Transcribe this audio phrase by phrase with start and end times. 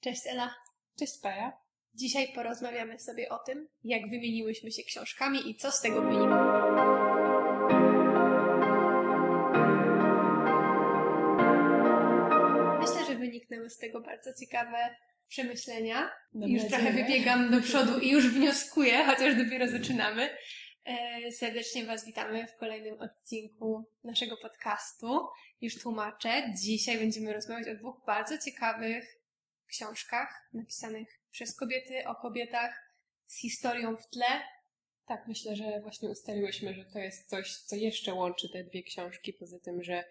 [0.00, 0.54] Cześć Ela.
[0.98, 1.52] Cześć Paja.
[1.94, 6.36] Dzisiaj porozmawiamy sobie o tym, jak wymieniłyśmy się książkami i co z tego wynikło.
[12.80, 14.96] Myślę, że wyniknęły z tego bardzo ciekawe
[15.28, 16.10] przemyślenia.
[16.34, 16.82] Mam już nadzieję.
[16.82, 20.30] trochę wybiegam do przodu i już wnioskuję, chociaż dopiero zaczynamy.
[20.84, 25.26] E, Serdecznie Was witamy w kolejnym odcinku naszego podcastu.
[25.60, 26.42] Już tłumaczę.
[26.62, 29.17] Dzisiaj będziemy rozmawiać o dwóch bardzo ciekawych
[29.68, 32.88] książkach napisanych przez kobiety, o kobietach,
[33.26, 34.42] z historią w tle.
[35.06, 39.32] Tak, myślę, że właśnie ustaliłyśmy, że to jest coś, co jeszcze łączy te dwie książki,
[39.32, 40.04] poza tym, że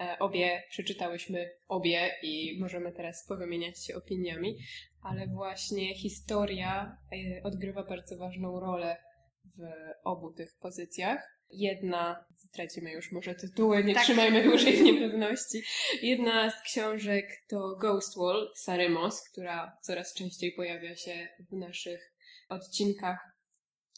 [0.00, 4.56] e, obie przeczytałyśmy obie i możemy teraz powymieniać się opiniami,
[5.02, 8.96] ale właśnie historia e, odgrywa bardzo ważną rolę
[9.44, 9.60] w
[10.04, 11.37] obu tych pozycjach.
[11.50, 14.04] Jedna, zdradzimy już może tytuły, nie Tak.
[14.04, 15.62] trzymajmy dłużej w niepewności.
[16.02, 22.12] Jedna z książek to Ghost Wall Sary Moss, która coraz częściej pojawia się w naszych
[22.48, 23.18] odcinkach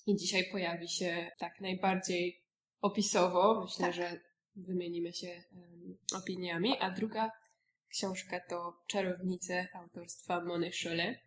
[0.07, 2.42] i dzisiaj pojawi się tak najbardziej
[2.81, 3.64] opisowo.
[3.64, 3.95] Myślę, Tak.
[3.95, 4.20] że
[4.57, 6.77] wymienimy się em, opiniami.
[6.81, 7.31] A druga
[7.89, 11.20] książka to Czarownice autorstwa Mony Scholle.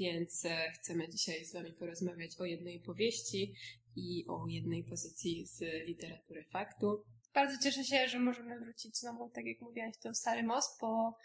[0.00, 3.54] Więc e, chcemy dzisiaj z Wami porozmawiać o jednej powieści
[3.96, 7.04] i o jednej pozycji z literatury faktu.
[7.34, 11.18] Bardzo cieszę się, że możemy wrócić znowu, tak jak mówiłaś, do Stary Most, bo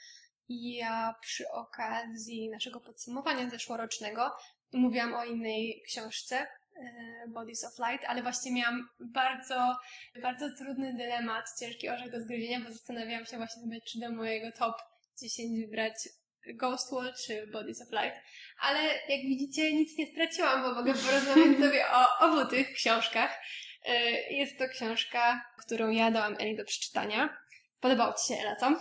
[0.49, 4.31] ja przy okazji naszego podsumowania zeszłorocznego
[4.73, 9.75] mówiłam o innej książce, e, Bodies of Light, ale właśnie miałam bardzo,
[10.21, 14.75] bardzo trudny dylemat, ciężki orzech do zgryzienia, bo zastanawiałam się właśnie czy do mojego top
[15.21, 15.93] 10 wybrać
[16.53, 18.21] Ghost Wall czy Bodies of Light,
[18.59, 23.39] ale jak widzicie nic nie straciłam, bo mogę porozmawiać sobie o obu tych książkach.
[23.85, 27.37] E, Jest to książka, którą ja dałam Eli do przeczytania.
[27.79, 28.75] Podobało Ci się, Ela, co?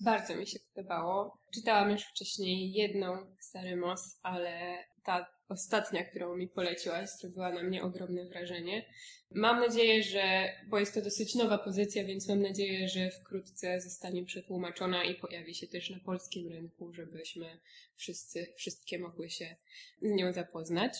[0.00, 1.38] Bardzo mi się podobało.
[1.54, 7.82] Czytałam już wcześniej jedną Sary Moss, ale ta ostatnia, którą mi poleciłaś, zrobiła na mnie
[7.82, 8.84] ogromne wrażenie.
[9.30, 14.24] Mam nadzieję, że, bo jest to dosyć nowa pozycja, więc mam nadzieję, że wkrótce zostanie
[14.24, 17.58] przetłumaczona i pojawi się też na polskim rynku, żebyśmy
[17.96, 19.56] wszyscy, wszystkie mogły się
[20.02, 20.92] z nią zapoznać.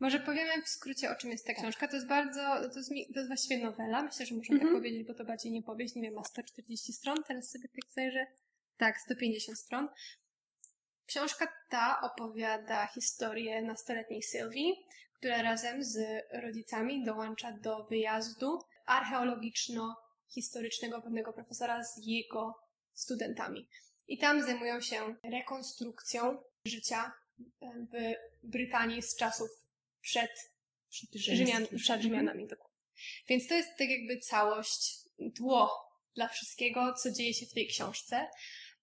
[0.00, 1.88] Może powiemy w skrócie, o czym jest ta książka.
[1.88, 2.40] To jest bardzo,
[2.72, 4.02] to jest, to jest właściwie nowela.
[4.02, 4.74] Myślę, że możemy Mhm.
[4.74, 5.94] tak powiedzieć, bo to bardziej nie powieść.
[5.94, 7.16] Nie wiem, ma 140 stron.
[7.28, 8.26] Teraz sobie tak zajrzę.
[8.76, 9.88] Tak, 150 stron.
[11.10, 15.98] Książka ta opowiada historię nastoletniej Sylwii, która razem z
[16.32, 22.54] rodzicami dołącza do wyjazdu archeologiczno-historycznego pewnego profesora z jego
[22.92, 23.68] studentami.
[24.08, 27.12] I tam zajmują się rekonstrukcją życia
[27.62, 29.48] w Brytanii z czasów
[30.00, 30.30] przed,
[30.88, 32.46] przed, Rzymian, przed Rzymianami.
[32.46, 32.84] dokładnie.
[33.28, 34.98] Więc to jest tak jakby całość,
[35.36, 38.28] tło dla wszystkiego, co dzieje się w tej książce.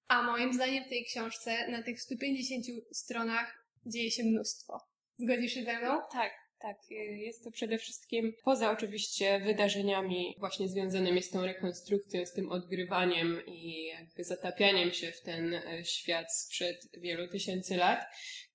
[0.07, 4.77] A moim zdaniem w tej książce na tych 150 stronach dzieje się mnóstwo.
[5.17, 6.01] Zgodzisz się ze mną?
[6.11, 6.77] Tak, tak.
[6.91, 12.51] y, Jest to przede wszystkim, poza oczywiście wydarzeniami właśnie związanymi z tą rekonstrukcją, z tym
[12.51, 18.05] odgrywaniem i jakby zatapianiem się w ten e, świat sprzed wielu tysięcy lat,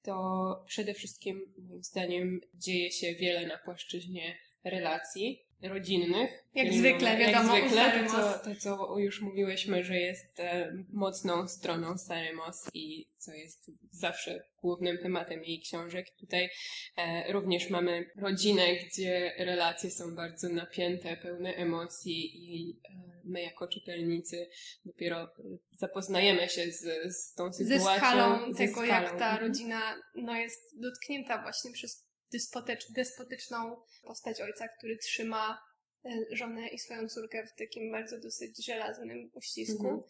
[0.02, 6.30] to przede wszystkim moim zdaniem dzieje się wiele na płaszczyźnie relacji rodzinnych.
[6.54, 11.48] Jak zwykle, wiadomo, Jak zwykle, to co, to co już mówiłyśmy, że jest e, mocną
[11.48, 16.06] stroną Sary Moss i co jest zawsze głównym tematem jej książek.
[16.20, 16.48] Tutaj
[16.96, 23.68] E, Również mamy rodzinę, gdzie relacje są bardzo napięte, pełne emocji i e, my jako
[23.68, 24.48] czytelnicy
[24.84, 25.28] dopiero
[25.70, 27.96] zapoznajemy się z, z tą Ze sytuacją.
[27.96, 29.18] skalą ze tego, jak skalą.
[29.18, 29.48] ta Mhm.
[29.48, 29.80] rodzina
[30.14, 35.62] no, jest dotknięta właśnie przez dyspotecz, despotyczną postać ojca, który trzyma
[36.04, 39.88] e, żonę i swoją córkę w takim bardzo dosyć żelaznym uścisku.
[39.88, 40.02] Mhm.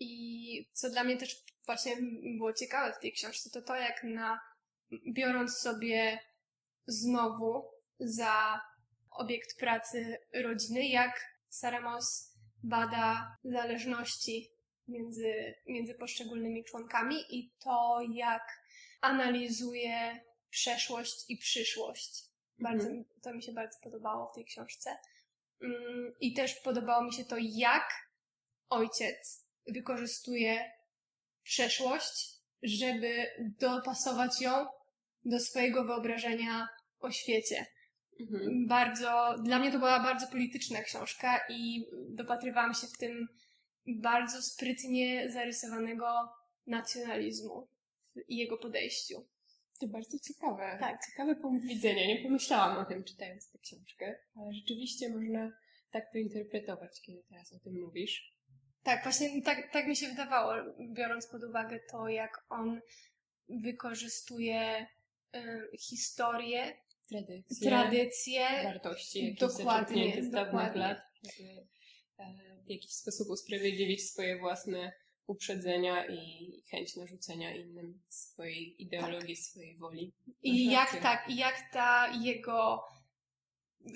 [0.00, 1.96] I co dla mnie też właśnie
[2.38, 4.40] było ciekawe w tej książce, to to jak na,
[5.12, 6.18] biorąc sobie
[6.86, 7.64] znowu
[8.00, 8.60] za
[9.10, 12.32] obiekt pracy rodziny, jak Sarah Moss
[12.62, 14.50] bada zależności
[14.88, 18.42] między, między poszczególnymi członkami i to, jak
[19.00, 20.20] analizuje
[20.60, 22.24] przeszłość i przyszłość.
[22.58, 22.98] Bardzo, Mhm.
[22.98, 24.96] mi- To mi się bardzo podobało w tej książce.
[25.62, 27.88] Mm, I też podobało mi się to, jak
[28.68, 30.70] ojciec wykorzystuje
[31.42, 33.26] przeszłość, żeby
[33.58, 34.66] dopasować ją
[35.24, 36.68] do swojego wyobrażenia
[37.00, 37.66] o świecie.
[38.20, 38.66] Mhm.
[38.66, 43.28] Bardzo, dla mnie to była bardzo polityczna książka i dopatrywałam się w tym
[43.86, 46.28] bardzo sprytnie zarysowanego
[46.66, 47.68] nacjonalizmu
[48.28, 49.26] i jego podejściu.
[49.80, 50.76] To bardzo ciekawe.
[50.80, 51.06] Tak.
[51.06, 52.06] Ciekawy punkt widzenia.
[52.06, 55.52] Nie pomyślałam o tym czytając tę książkę, ale rzeczywiście można
[55.90, 58.36] tak to interpretować, kiedy teraz o tym mówisz.
[58.82, 60.52] Tak, właśnie tak, tak mi się wydawało,
[60.94, 62.80] biorąc pod uwagę to, jak on
[63.48, 64.86] wykorzystuje
[65.36, 66.76] y, historię,
[67.08, 70.80] tradycje, tradycje wartości, jakieś dokładnie, z dawnych dokładnie.
[70.80, 71.66] lat, żeby
[72.18, 74.92] e, w jakiś sposób usprawiedliwić swoje własne
[75.26, 80.12] uprzedzenia i chęć narzucenia innym swojej ideologii, swojej woli.
[80.42, 81.00] I jak rację.
[81.00, 82.82] tak, i jak ta jego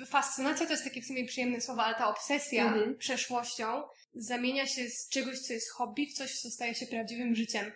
[0.07, 2.99] fascynacja to jest takie w sumie przyjemne słowo, ale ta obsesja Mhm.
[2.99, 3.83] przeszłością
[4.15, 7.73] zamienia się z czegoś, co jest hobby, w coś, co staje się prawdziwym życiem.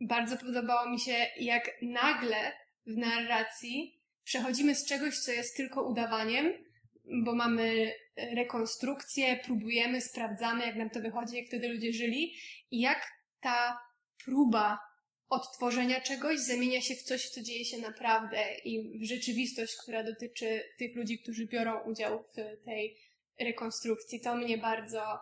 [0.00, 2.52] Bardzo podobało mi się, jak nagle
[2.86, 6.52] w narracji przechodzimy z czegoś, co jest tylko udawaniem,
[7.24, 7.92] bo mamy
[8.34, 12.34] rekonstrukcję, próbujemy, sprawdzamy, jak nam to wychodzi, jak wtedy ludzie żyli
[12.70, 13.78] i jak ta
[14.24, 14.78] próba
[15.28, 20.64] odtworzenia czegoś zamienia się w coś, co dzieje się naprawdę i w rzeczywistość, która dotyczy
[20.78, 22.96] tych ludzi, którzy biorą udział w tej
[23.40, 24.20] rekonstrukcji.
[24.20, 25.18] To mnie bardzo,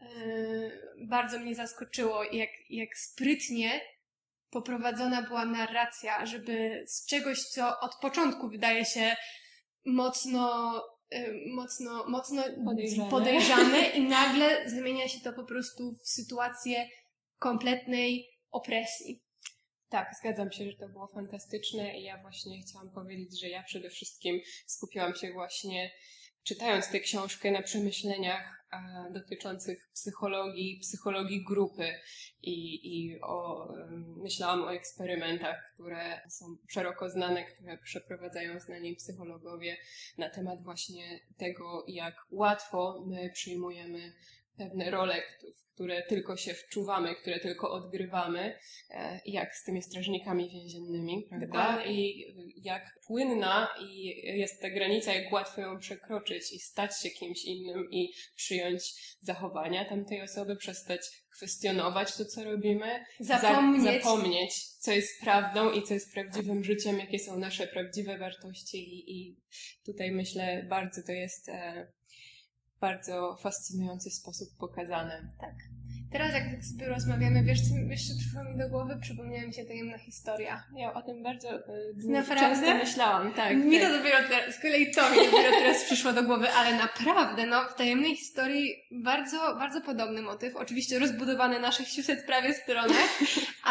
[0.00, 3.80] yy, bardzo mnie zaskoczyło, jak, jak sprytnie
[4.50, 9.16] poprowadzona była narracja, żeby z czegoś, co od początku wydaje się
[9.84, 10.74] mocno,
[11.46, 13.10] mocno, mocno Podejrzane.
[13.10, 16.88] podejrzane i nagle zamienia się to po prostu w sytuację
[17.38, 19.22] kompletnej opresji.
[19.88, 23.90] Tak, zgadzam się, że to było fantastyczne i ja właśnie chciałam powiedzieć, że ja przede
[23.90, 25.90] wszystkim skupiłam się właśnie
[26.42, 28.53] czytając tę książkę na przemyśleniach
[29.12, 31.94] dotyczących psychologii, psychologii grupy.
[32.42, 33.68] I, i o,
[34.16, 39.76] myślałam o eksperymentach, które są szeroko znane, które przeprowadzają znani psychologowie
[40.18, 44.12] na temat właśnie tego, jak łatwo my przyjmujemy
[44.58, 45.22] pewne role,
[45.60, 48.58] w które tylko się wczuwamy, które tylko odgrywamy,
[48.90, 51.46] e, jak z tymi strażnikami więziennymi, prawda?
[51.46, 51.92] Dokładnie.
[51.92, 52.24] I
[52.64, 54.06] jak płynna i
[54.38, 58.82] jest ta granica, jak łatwo ją przekroczyć i stać się kimś innym i przyjąć
[59.20, 61.00] zachowania tamtej osoby, przestać
[61.36, 64.02] kwestionować to, co robimy, za- Zapomnieć.
[64.02, 69.16] zapomnieć, co jest prawdą i co jest prawdziwym życiem, jakie są nasze prawdziwe wartości i,
[69.16, 69.36] i
[69.86, 71.86] tutaj myślę bardzo to jest e,
[72.84, 75.22] bardzo fascynujący sposób pokazane.
[76.12, 78.98] Teraz jak tak sobie rozmawiamy, wiesz co jeszcze przyszło mi do głowy?
[79.00, 80.62] Przypomniała mi się tajemna historia.
[80.76, 81.48] Ja o tym bardzo
[82.08, 82.56] Naprawdę?
[82.56, 83.56] często myślałam, tak.
[83.56, 83.88] mi tak.
[83.88, 87.64] to dopiero teraz, z kolei to mi dopiero teraz przyszło do głowy, ale naprawdę, no,
[87.68, 90.56] w tajemnej historii bardzo, bardzo podobny motyw.
[90.56, 93.18] Oczywiście rozbudowany na 600 prawie stronach,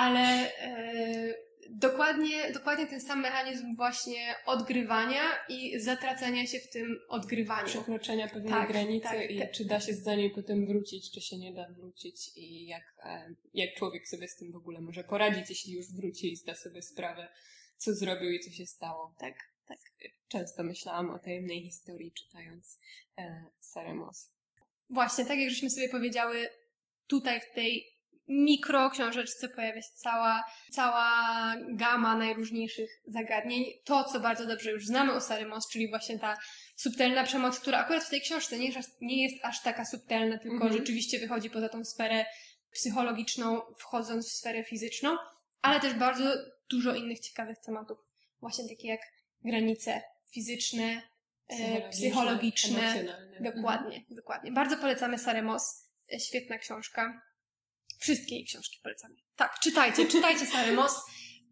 [0.04, 1.34] ale e,
[1.70, 7.68] dokładnie, dokładnie ten sam mechanizm właśnie odgrywania i zatracania się w tym odgrywaniu.
[7.68, 9.52] przekroczenia pewnej Tak, granicy tak, i tak.
[9.52, 13.36] czy da się za niej potem wrócić, czy się nie da wrócić i jak, e,
[13.54, 16.82] jak człowiek sobie z tym w ogóle może poradzić, jeśli już wróci i zda sobie
[16.82, 17.28] sprawę,
[17.78, 19.16] co zrobił i co się stało.
[19.20, 19.34] Tak,
[19.68, 19.78] tak.
[20.28, 22.80] Często myślałam o tajemnej historii, czytając
[23.18, 24.32] e, Sarah Moss.
[24.90, 26.50] Właśnie, tak jak żeśmy sobie powiedziały,
[27.08, 27.94] tutaj w tej
[28.28, 31.23] mikro książeczce pojawia się cała, cała
[31.70, 33.66] gama najróżniejszych zagadnień.
[33.84, 36.38] To, co bardzo dobrze już znamy o Sary Moss, czyli właśnie ta
[36.76, 40.38] subtelna przemoc, która akurat w tej książce nie jest, aż- nie jest aż taka subtelna,
[40.38, 40.74] tylko Mhm.
[40.74, 42.26] rzeczywiście wychodzi poza tą sferę
[42.72, 45.18] psychologiczną, wchodząc w sferę fizyczną,
[45.62, 46.24] ale też bardzo
[46.70, 47.98] dużo innych ciekawych tematów.
[48.40, 49.02] Właśnie takie jak
[49.44, 50.02] granice
[50.32, 51.02] fizyczne,
[51.48, 53.52] e, psychologiczne, emocjonalne.
[53.54, 54.52] Dokładnie, dokładnie.
[54.52, 55.90] Bardzo polecamy Sarę Moss.
[56.14, 57.22] E, Świetna książka.
[58.00, 59.16] Wszystkie jej książki polecamy.
[59.36, 60.46] Tak, czytajcie, czytajcie.
[60.46, 60.74] E,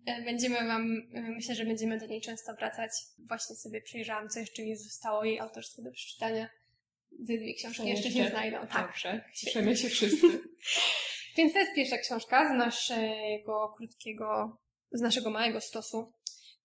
[0.06, 2.92] Będziemy wam, e, myślę, że będziemy do niej często wracać.
[3.20, 6.50] Właśnie sobie przejrzałam, co jeszcze mi zostało jej autorstwo do przeczytania.
[7.20, 8.58] Ze dwie książki jeszcze się znajdą.
[8.68, 8.88] Tak.
[8.88, 10.28] Dobrze, cieszymy się wszyscy.
[11.38, 14.58] Więc to jest pierwsza książka z naszego krótkiego,
[14.92, 16.14] z naszego małego stosu.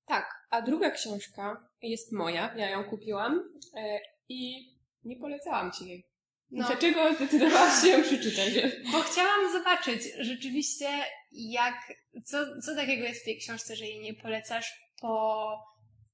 [0.07, 3.41] Tak, a druga książka jest moja, ja ją kupiłam
[3.77, 4.71] e, i
[5.05, 6.07] nie polecałam Ci jej.
[6.51, 6.67] No.
[6.67, 8.49] Dlaczego zdecydowałaś się ją przeczytać?
[8.93, 10.89] Bo chciałam zobaczyć rzeczywiście,
[11.33, 11.93] jak,
[12.25, 15.47] co, co takiego jest w tej książce, że jej nie polecasz po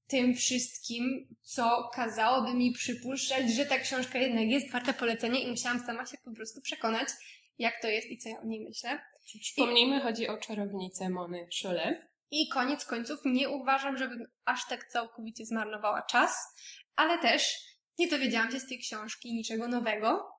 [0.07, 5.85] tym wszystkim, co kazałoby mi przypuszczać, że ta książka jednak jest warta polecenia i musiałam
[5.85, 7.07] sama się po prostu przekonać,
[7.57, 9.01] jak to jest i co ja o niej myślę.
[9.41, 12.13] Przypomnijmy, chodzi o czarownicę Mony Cholet.
[12.31, 16.37] I koniec końców nie uważam, żebym aż tak całkowicie zmarnowała czas,
[16.95, 17.55] ale też
[17.99, 20.29] nie dowiedziałam się z tej książki niczego nowego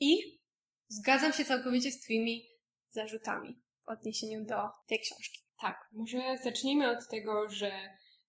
[0.00, 0.40] i
[0.88, 2.46] zgadzam się całkowicie z Twoimi
[2.88, 4.56] zarzutami w odniesieniu do
[4.88, 5.40] tej książki.
[5.60, 7.70] Tak, może zacznijmy od tego, że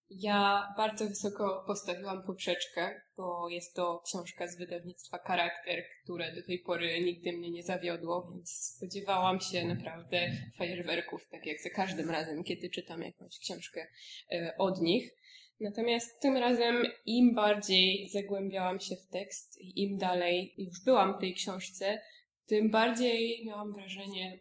[0.10, 6.60] ja bardzo wysoko postawiłam poprzeczkę, bo jest to książka z wydawnictwa Charakter, które do tej
[6.60, 12.44] pory nigdy mnie nie zawiodło, więc spodziewałam się naprawdę fajerwerków, tak jak za każdym razem,
[12.44, 13.88] kiedy czytam jakąś książkę
[14.32, 15.12] e, od nich.
[15.60, 21.34] Natomiast tym razem im bardziej zagłębiałam się w tekst im dalej już byłam w tej
[21.34, 22.02] książce,
[22.46, 24.40] tym bardziej miałam wrażenie,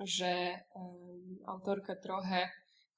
[0.00, 2.48] że um, autorka trochę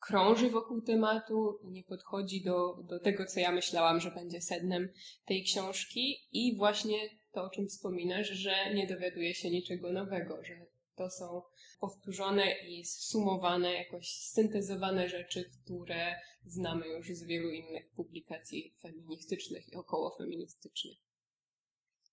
[0.01, 4.89] krąży wokół tematu i nie podchodzi do, do tego, co ja myślałam, że będzie sednem
[5.25, 6.17] tej książki.
[6.33, 6.99] I właśnie
[7.33, 10.55] to, o czym wspominasz, że nie dowiaduje się niczego nowego, że
[10.97, 11.43] to są
[11.81, 19.77] powtórzone i sumowane, jakoś syntezowane rzeczy, które znamy już z wielu innych publikacji feministycznych i
[19.77, 20.99] okołofeministycznych.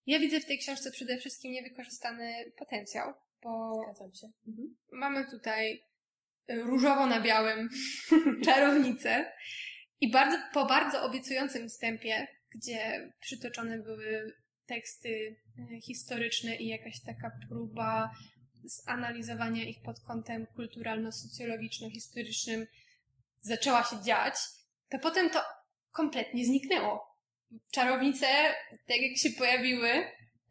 [0.05, 3.81] Ja widzę w tej książce przede wszystkim niewykorzystany potencjał, bo.
[4.47, 4.77] Mhm.
[4.91, 5.83] mamy tutaj
[6.49, 7.69] różowo na białym
[8.45, 9.31] czarownicę
[10.01, 14.33] i bardzo, po bardzo obiecującym wstępie, gdzie przytoczone były
[14.65, 18.11] teksty e, historyczne i jakaś taka próba
[18.63, 22.67] zanalizowania ich pod kątem kulturalno-socjologiczno-historycznym
[23.41, 24.35] zaczęła się dziać,
[24.89, 25.39] to potem to
[25.91, 27.17] kompletnie zniknęło.
[27.71, 28.27] Czarownice,
[28.87, 29.89] tak jak się pojawiły,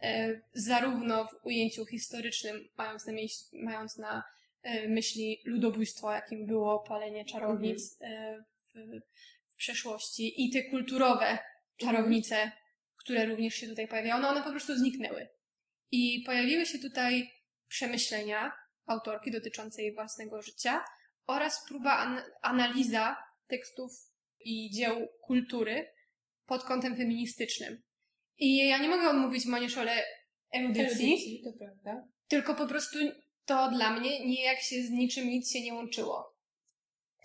[0.02, 3.12] e, zarówno w ujęciu historycznym, mając na,
[3.52, 4.23] mając na
[4.62, 8.45] e, myśli ludobójstwo, jakim było palenie czarownic mm.
[8.75, 8.79] w,
[9.52, 11.38] w przeszłości, i te kulturowe
[11.76, 12.52] czarownice, mm.
[12.97, 15.29] które również się tutaj pojawiają, no one po prostu zniknęły.
[15.90, 17.31] I pojawiły się tutaj
[17.70, 18.52] przemyślenia
[18.86, 20.84] autorki dotyczące jej własnego życia
[21.26, 23.16] oraz próba an analiza
[23.48, 23.92] tekstów
[24.40, 25.92] i dzieł kultury
[26.46, 27.82] pod kątem feministycznym.
[28.38, 30.04] I ja nie mogę odmówić Manieszole
[30.54, 32.08] erudycji, to prawda.
[32.28, 32.98] tylko po prostu
[33.44, 36.36] to dla mnie nijak się z niczym nic się nie łączyło.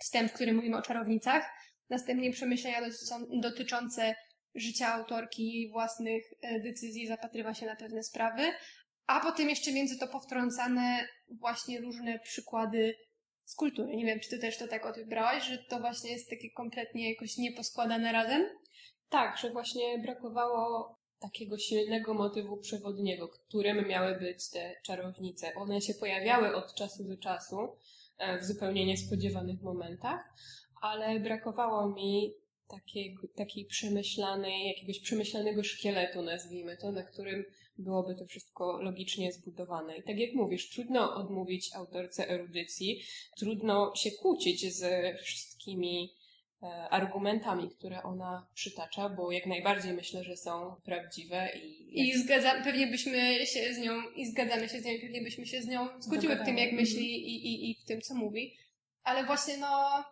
[0.00, 1.50] Wstęp, w którym mówimy o czarownicach,
[1.90, 2.80] następnie przemyślenia
[3.42, 4.14] dotyczące
[4.54, 8.52] życia autorki, własnych e, decyzji, zapatrywa się na pewne sprawy,
[9.06, 12.94] a potem jeszcze między to powtrącane właśnie różne przykłady
[13.44, 13.96] z kultury.
[13.96, 17.38] Nie wiem, czy ty też to tak odbrałaś, że to właśnie jest takie kompletnie jakoś
[17.38, 18.44] nieposkładane razem?
[19.08, 25.54] Tak, że właśnie brakowało takiego silnego motywu przewodniego, którym miały być te czarownice.
[25.54, 27.56] One się pojawiały od czasu do czasu
[28.18, 30.34] e, w zupełnie niespodziewanych momentach,
[30.80, 32.34] ale brakowało mi
[32.68, 37.44] takiej, takiej przemyślanej, jakiegoś przemyślanego szkieletu, nazwijmy to, na którym
[37.78, 39.96] byłoby to wszystko logicznie zbudowane.
[39.96, 43.02] I tak jak mówisz, trudno odmówić autorce erudycji,
[43.36, 46.14] trudno się kłócić z wszystkimi
[46.62, 52.00] e, argumentami, które ona przytacza, bo jak najbardziej myślę, że są prawdziwe i...
[52.08, 55.46] I zgadza, pewnie byśmy się z nią, i zgadzamy się z nią, i pewnie byśmy
[55.46, 58.56] się z nią zgodziły w tym, jak myśli i, i, i w tym, co mówi.
[59.02, 60.04] Ale właśnie, no,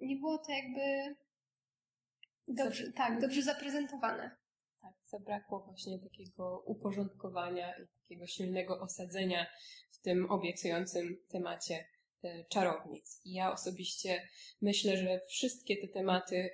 [0.00, 1.16] nie było to jakby
[2.48, 4.36] dobrze, tak, dobrze zaprezentowane
[5.04, 9.46] zabrakło właśnie takiego uporządkowania i takiego silnego osadzenia
[9.90, 11.86] w tym obiecującym temacie
[12.22, 13.20] e, czarownic.
[13.24, 14.28] I ja osobiście
[14.62, 16.50] myślę, że wszystkie te tematy,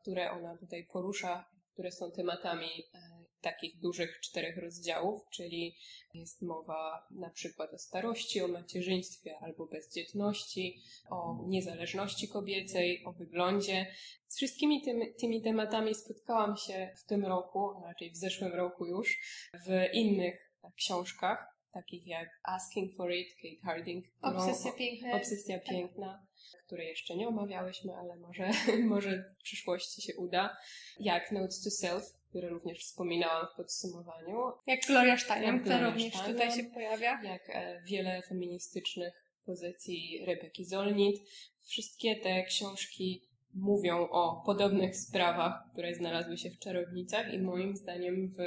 [0.00, 3.15] które ona tutaj porusza, które są tematami e,
[3.46, 5.76] takich dużych czterech rozdziałów, czyli
[6.14, 13.86] jest mowa na przykład o starości, o macierzyństwie albo bezdzietności, o niezależności kobiecej, o wyglądzie.
[14.28, 18.86] Z wszystkimi tymi, tymi tematami spotkałam się w tym roku, a raczej w zeszłym roku
[18.86, 19.18] już,
[19.66, 24.04] w innych książkach, takich jak Asking for It, Kate Harding.
[24.22, 25.16] Obsesja piękna.
[25.16, 26.26] Obsesja piękna,
[26.66, 28.50] której jeszcze nie omawiałyśmy, ale może,
[28.94, 30.56] może w przyszłości się uda.
[31.00, 32.04] Jak Notes to Self,
[32.36, 34.36] które również wspominałam w podsumowaniu.
[34.66, 37.22] Jak Gloria Steinem, która również tutaj się pojawia.
[37.22, 39.14] Jak e, wiele feministycznych
[39.44, 41.22] pozycji Rebeki Zolnit.
[41.64, 43.22] Wszystkie te książki
[43.54, 48.38] mówią o podobnych sprawach, które znalazły się w Czarownicach i moim zdaniem w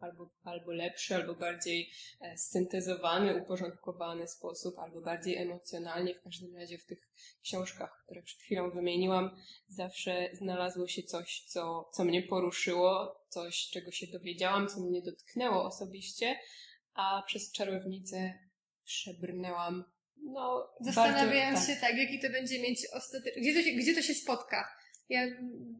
[0.00, 1.90] albo, albo lepszy, albo bardziej
[2.20, 6.14] e, syntezowany, uporządkowany sposób, albo bardziej emocjonalnie.
[6.14, 7.08] W każdym razie w tych
[7.42, 9.36] książkach, które przed chwilą wymieniłam,
[9.68, 15.64] zawsze znalazło się coś, co, co mnie poruszyło, coś, czego się dowiedziałam, co mnie dotknęło
[15.64, 16.38] osobiście,
[16.94, 18.38] a przez czarownicę
[18.84, 19.84] przebrnęłam.
[20.22, 21.76] No, Zastanawiając bardzo, tak.
[21.76, 23.42] się tak, jaki to będzie mieć ostateczny.
[23.42, 24.77] Gdzie, to się, gdzie to się spotka?
[25.08, 25.26] Ja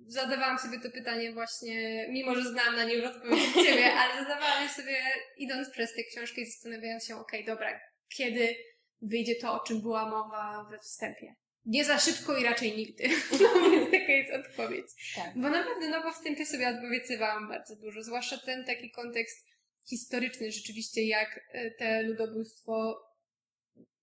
[0.07, 4.23] zadawałam sobie to pytanie właśnie, mimo że znam na nie już odpowiedź od Ciebie, ale
[4.23, 4.97] zadawałam je sobie
[5.37, 7.81] idąc przez tę książkę i zastanawiając się, okej, okay, dobra,
[8.17, 8.57] kiedy
[9.03, 11.35] wyjdzie to, o czym była mowa we wstępie.
[11.65, 13.05] Nie za szybko i raczej nigdy.
[13.43, 14.87] No więc taka jest odpowiedź.
[15.17, 15.35] Tak.
[15.35, 19.47] Bo naprawdę, no bo wstępie sobie odpowiedzywałam bardzo dużo, zwłaszcza ten taki kontekst
[19.89, 23.05] historyczny rzeczywiście, jak e, te ludobójstwo,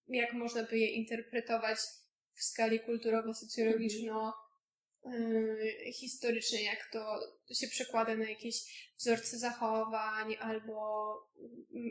[0.08, 1.78] jak można by je interpretować
[2.34, 4.32] w skali kulturowo-socjologiczno-
[5.94, 7.20] historycznie, jak to
[7.54, 8.56] się przekłada na jakieś
[8.98, 11.16] wzorce zachowań albo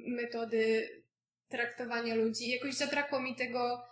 [0.07, 0.89] metody
[1.49, 2.51] traktowania ludzi.
[2.51, 3.83] Jakoś zabrakło mi tego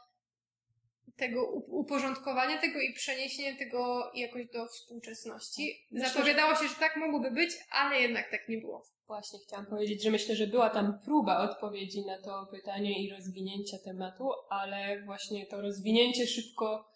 [1.16, 5.86] tego uporządkowania tego i przeniesienia tego jakoś do współczesności.
[5.90, 8.84] Myślę, Zapowiadało się, że tak mogłoby być, ale jednak tak nie było.
[9.06, 13.78] Właśnie chciałam powiedzieć, że myślę, że była tam próba odpowiedzi na to pytanie i rozwinięcia
[13.84, 16.88] tematu, ale właśnie to rozwinięcie szybko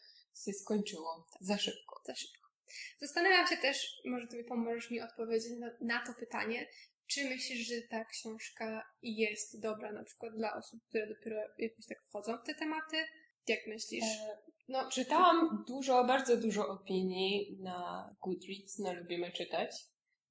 [0.45, 1.27] się skończyło.
[1.41, 2.01] Za szybko.
[2.05, 2.47] Za szybko.
[3.01, 6.67] Zastanawiam się też, może ty pomożesz mi odpowiedzieć na, na to pytanie,
[7.07, 12.03] czy myślisz, że ta książka jest dobra na przykład dla osób, które dopiero jakoś tak
[12.03, 12.97] wchodzą w te tematy?
[13.49, 14.05] Jak myślisz?
[14.05, 14.39] E,
[14.69, 19.71] no, czytałam dużo, bardzo dużo opinii na Goodreads, na Lubimy Czytać,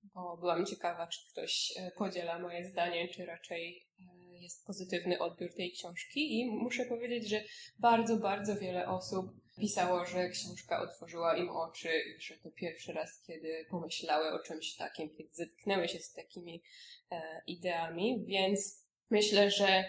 [0.03, 5.53] bo byłam ciekawa, czy ktoś e, podziela moje zdanie, czy raczej e, jest pozytywny odbiór
[5.53, 7.43] tej książki i muszę powiedzieć, że
[7.79, 13.21] bardzo, bardzo wiele osób pisało, że książka otworzyła im oczy i że to pierwszy raz,
[13.27, 16.63] kiedy pomyślały o czymś takim, kiedy zetknęły się z takimi
[17.11, 19.85] e, ideami, więc myślę, że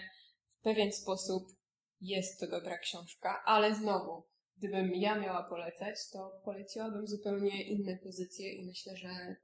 [0.49, 1.47] w pewien sposób
[2.01, 4.23] jest to dobra książka, ale znowu,
[4.57, 9.35] gdybym ja miała polecać, to poleciłabym zupełnie inne pozycje i myślę, że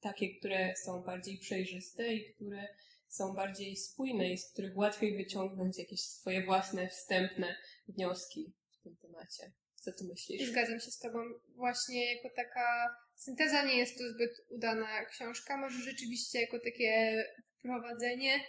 [0.00, 2.68] takie, które są bardziej przejrzyste i które
[3.08, 7.56] są bardziej spójne i z których łatwiej wyciągnąć jakieś swoje własne wstępne
[7.88, 9.52] wnioski w tym temacie.
[9.80, 10.50] Co ty myślisz?
[10.50, 11.18] Zgadzam się z tobą.
[11.48, 15.56] Właśnie jako taka synteza nie jest to zbyt udana książka.
[15.56, 17.24] Może rzeczywiście jako takie
[17.58, 18.40] wprowadzenie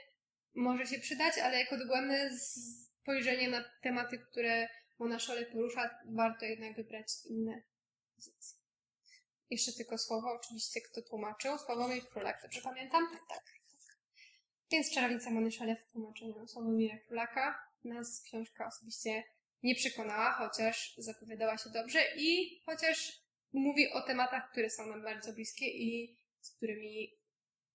[0.55, 2.29] może się przydać, ale jako dogłębne
[3.01, 4.67] spojrzenie na tematy, które
[5.00, 5.17] Mona
[5.51, 7.61] porusza, warto jednak wybrać inne
[8.15, 8.57] pozycje.
[9.50, 11.57] Jeszcze tylko słowo, oczywiście, kto tłumaczył.
[11.57, 13.03] Sławomir Królak, dobrze pamiętam?
[13.11, 13.43] Tak, tak.
[14.71, 17.71] Więc Czarownica Mony w tłumaczeniu Sławomira Królaka.
[17.83, 19.23] Nas książka osobiście
[19.63, 23.22] nie przekonała, chociaż zapowiadała się dobrze i chociaż
[23.53, 27.18] mówi o tematach, które są nam bardzo bliskie i z którymi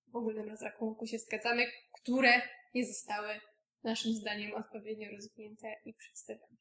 [0.07, 2.43] w ogólnym rozrachunku się zgadzamy, które
[2.75, 3.40] nie zostały
[3.83, 6.57] naszym zdaniem odpowiednio rozwinięte i przedstawione.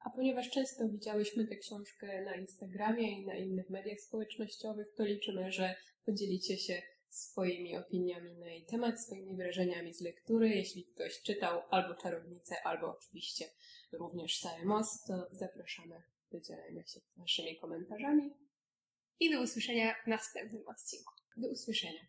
[0.00, 5.52] A ponieważ często widziałyśmy tę książkę na Instagramie i na innych mediach społecznościowych, to liczymy,
[5.52, 5.74] że
[6.04, 6.82] podzielicie się
[7.14, 10.48] swoimi opiniami na jej temat, swoimi wrażeniami z lektury.
[10.48, 13.44] Jeśli ktoś czytał albo Czarownicę, albo oczywiście
[13.92, 18.30] również Saemos, to zapraszamy do dzielenia się naszymi komentarzami.
[19.20, 21.12] I do usłyszenia w następnym odcinku.
[21.36, 22.00] Do usłyszenia.